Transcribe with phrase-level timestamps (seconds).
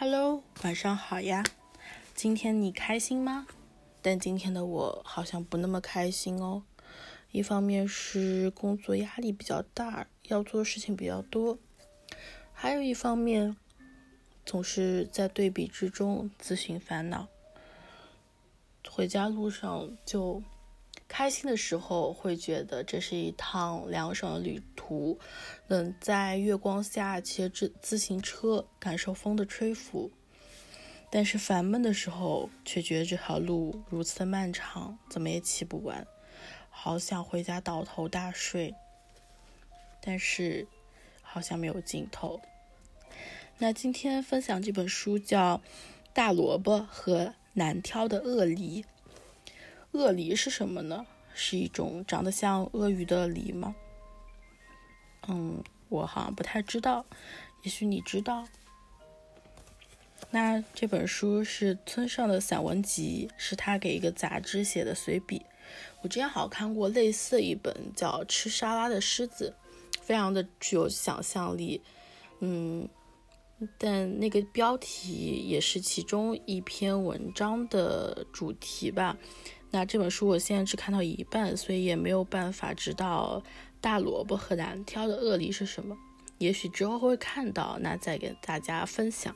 [0.00, 1.42] Hello，晚上好呀。
[2.14, 3.48] 今天你开心吗？
[4.00, 6.62] 但今天的我好像不那么开心哦。
[7.32, 11.58] 一方面是工作压力比较大，要做的事情比较多；
[12.52, 13.56] 还有一方面，
[14.46, 17.26] 总是在对比之中自寻烦恼。
[18.88, 20.40] 回家路上就
[21.08, 25.18] 开心的时候，会觉得这是一趟凉爽的旅途，
[25.66, 30.10] 能在月光下骑着自行车，感受风的吹拂。
[31.10, 36.06] 但是烦闷的时候，却觉得这条路如此的漫长，怎么也骑不完。
[36.68, 38.74] 好想回家倒头大睡，
[40.02, 40.66] 但是
[41.22, 42.38] 好像没有尽头。
[43.56, 45.56] 那今天分享这本书叫
[46.12, 48.82] 《大萝卜和难挑的鳄梨》。
[49.92, 51.06] 鳄梨是什么呢？
[51.34, 53.74] 是一种长得像鳄鱼的梨吗？
[55.28, 57.04] 嗯，我好像不太知道，
[57.62, 58.46] 也许你知道。
[60.30, 65.40] 那这本书是村上的散文集，是他给一个杂志写的随笔。
[66.02, 69.54] 我之前好像看过类似一本叫《吃沙拉的狮子》，
[70.02, 71.80] 非常的具有想象力，
[72.40, 72.88] 嗯，
[73.78, 79.16] 但那个标题也是其中一篇文章的主题吧。
[79.70, 83.42] 那这本书我现在只看到一半，所以也没有办法知道
[83.80, 85.96] 大萝卜和难挑的恶梨是什么。
[86.38, 89.34] 也许之后会看到，那再给大家分享。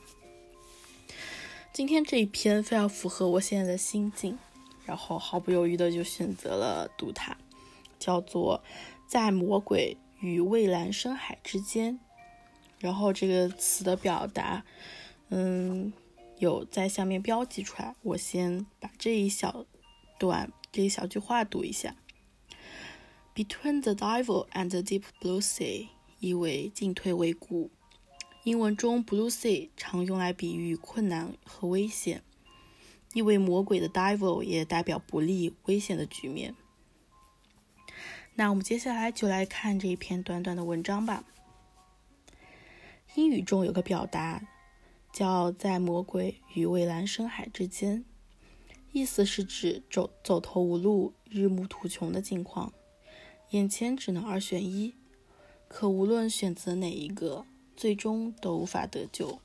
[1.72, 4.38] 今天这一篇非常符合我现在的心境。
[4.84, 7.36] 然后毫不犹豫的就选择了读它，
[8.00, 8.60] 叫做
[9.06, 11.94] 《在魔鬼与蔚蓝深海之间》。
[12.80, 14.64] 然后这个词的表达，
[15.28, 15.92] 嗯，
[16.38, 17.94] 有在下面标记出来。
[18.02, 19.64] 我先把这一小
[20.22, 21.96] 段这一小句话读一下
[23.34, 25.88] ：Between the devil and the deep blue sea，
[26.20, 27.72] 意为进退维谷。
[28.44, 32.22] 英文中 blue sea 常用来比喻困难和危险。
[33.14, 36.54] 意为魔鬼的 devil 也代表不利、危险的局面。
[38.34, 41.24] 那我们接下来就来看这一篇短短的文章吧。
[43.16, 44.40] 英语中有个表达
[45.12, 48.04] 叫“在魔鬼与蔚蓝深海之间”，
[48.92, 52.72] 意思是指走走投无路、日暮途穷的境况，
[53.50, 54.94] 眼前只能二选一，
[55.66, 59.40] 可无论选择哪一个，最终都无法得救。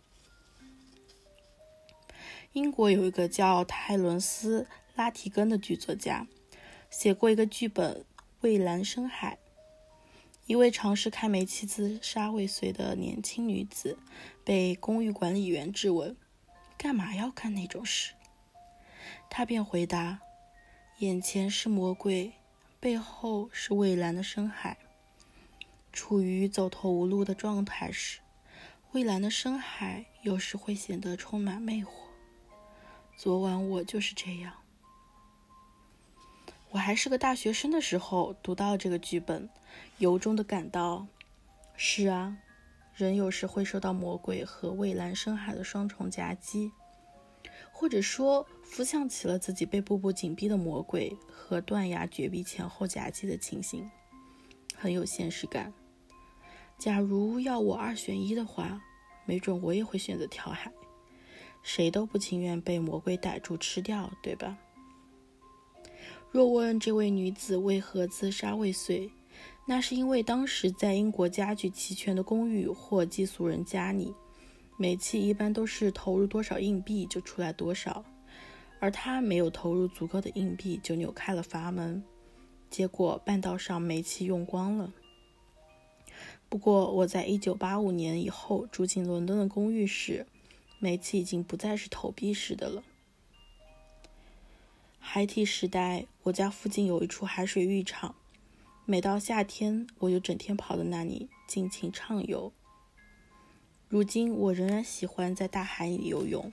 [2.51, 4.63] 英国有一个叫泰伦斯·
[4.95, 6.27] 拉提根的剧作家，
[6.89, 8.05] 写过一个剧本
[8.41, 9.39] 《蔚蓝深海》。
[10.45, 13.97] 一位尝试开煤气自杀未遂的年轻女子，
[14.43, 16.15] 被公寓管理员质问
[16.77, 18.13] ：“干嘛要干那种事？”
[19.29, 20.19] 他便回答
[20.99, 22.33] ：“眼前是魔鬼，
[22.79, 24.77] 背后是蔚蓝的深海。
[25.91, 28.19] 处于走投无路的状态时，
[28.91, 31.89] 蔚蓝的深海有时会显得充满魅惑。”
[33.17, 34.53] 昨晚我就是这样。
[36.69, 39.49] 我还是个大学生的时候读到这个剧本，
[39.97, 41.07] 由衷的感到：
[41.75, 42.37] 是啊，
[42.93, 46.71] 人有时会受到魔鬼和蔚蓝深海的双重夹击，
[47.79, 53.87] 或者说，浮想起了自己被步步紧逼的魔鬼和断崖绝壁前后夹击的情形，
[54.75, 55.71] 很有现实感。
[56.79, 58.81] 假如要我二选一的话，
[59.27, 60.71] 没准我也会选择跳海。
[61.61, 64.57] 谁都不情愿被魔鬼逮住吃掉，对吧？
[66.31, 69.07] 若问这位女子为何自杀未遂，
[69.67, 74.15] 那是因为当时在英国家具齐全的公寓或寄宿人家里，
[74.77, 78.05] 煤气一般都是投入多少硬币就出来多少，
[78.79, 82.01] 而他没有投入足够的硬币就扭开了阀门，
[82.69, 84.93] 结果半道上煤气用光了。
[86.47, 90.25] 不过我在一九八五年以后住进伦敦的公寓时。
[90.79, 92.83] 煤气已经不再是投币式的了。
[94.99, 98.13] 孩提时代，我家附近有一处海水浴场，
[98.85, 102.53] 每到夏天，我就整天跑到那里尽情畅游。
[103.89, 106.51] 如今，我仍然喜欢在大海里游泳，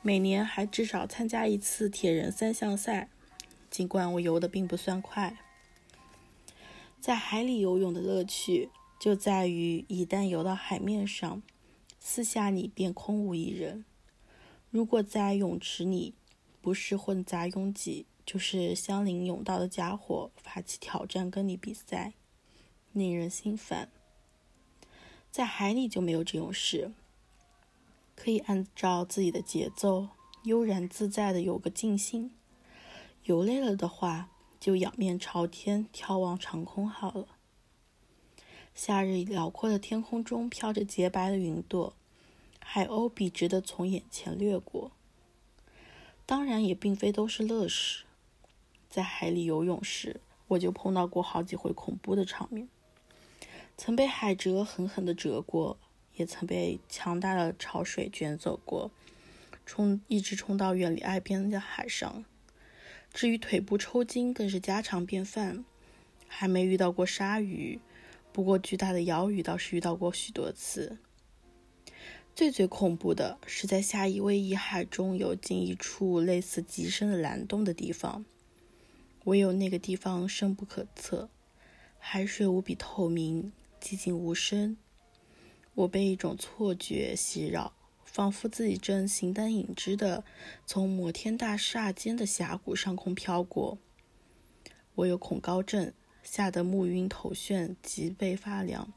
[0.00, 3.10] 每年还至少参加一次铁人三项赛，
[3.70, 5.36] 尽管我游的并不算快。
[7.00, 11.42] 在海里游泳的乐趣就在于，一旦游到海面上。
[11.98, 13.84] 四下里便空无一人。
[14.70, 16.14] 如果在泳池里，
[16.62, 22.12] 不是混杂拥挤，就是相邻泳道的家伙发起挑战跟你比赛，
[22.92, 23.88] 令人心烦。
[25.36, 26.92] 在海里就没有这种事，
[28.14, 30.08] 可以按照自己的节奏，
[30.44, 32.30] 悠然自在的有个尽兴。
[33.24, 37.28] 游累了的话，就仰面朝天眺望长空好了。
[38.74, 41.92] 夏日辽阔的天空中飘着洁白的云朵，
[42.58, 44.90] 海鸥笔直的从眼前掠过。
[46.24, 48.04] 当然，也并非都是乐事。
[48.88, 52.66] 在海里游泳时，我就碰到过好几回恐怖的场面，
[53.76, 55.78] 曾被海蜇狠狠地折过，
[56.14, 58.90] 也曾被强大的潮水卷走过，
[59.64, 62.24] 冲一直冲到远离岸边的海上。
[63.12, 65.64] 至于腿部抽筋，更是家常便饭。
[66.28, 67.78] 还没遇到过鲨鱼，
[68.32, 70.98] 不过巨大的鳐鱼倒是遇到过许多次。
[72.34, 78.24] 最最恐怖的是在夏威夷海中有进一处类似极深的蓝洞的地方，
[79.24, 81.30] 唯有那个地方深不可测，
[81.98, 83.52] 海水无比透明，
[83.86, 84.76] 寂静无声。
[85.74, 87.72] 我被一种错觉袭扰，
[88.04, 90.24] 仿佛自己正形单影只的
[90.66, 93.78] 从摩天大厦间的峡谷上空飘过。
[94.96, 95.92] 我有恐高症，
[96.24, 98.92] 吓得目晕头眩，脊背发凉，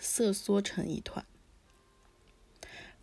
[0.00, 1.26] 瑟缩成一团。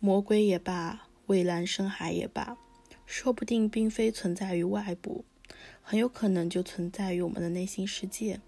[0.00, 2.58] 魔鬼也罢，蔚蓝深海也罢，
[3.06, 5.24] 说不定并非存在于外部，
[5.82, 8.40] 很有可能就存在于我们的内心世界。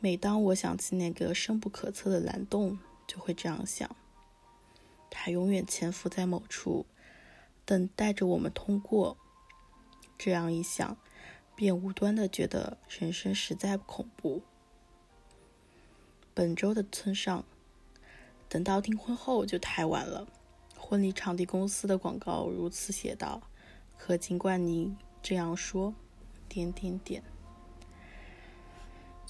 [0.00, 3.94] 每当我想起那个深不可测的蓝洞，就会这样想：
[5.10, 6.86] 它永远潜伏在某处，
[7.64, 9.16] 等待着我们通过。
[10.18, 10.96] 这样一想，
[11.54, 14.42] 便无端的觉得人生实在恐怖。
[16.34, 17.44] 本周的村上。
[18.48, 20.26] 等到订婚后就太晚了。
[20.76, 23.40] 婚礼场地公司的广告如此写道。
[23.96, 25.94] 可尽管你这样说，
[26.48, 27.22] 点点点。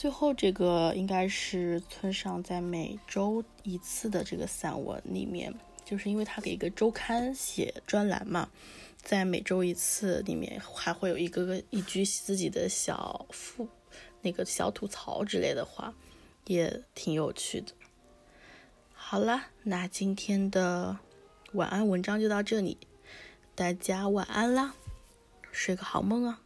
[0.00, 5.54] 最后这个应该是村上在每周一次的这个散文里面，
[5.84, 8.48] 就是因为他给一个周刊写专栏嘛，
[8.96, 13.68] 在每周一次里面还会有一个个一句自己的小副
[14.22, 15.92] 那个小吐槽之类的话，
[16.46, 17.70] 也挺有趣的。
[18.94, 20.96] 好了，那今天的
[21.52, 22.78] 晚安文章就到这里，
[23.54, 24.74] 大家晚安啦，
[25.52, 26.40] 睡个好梦啊。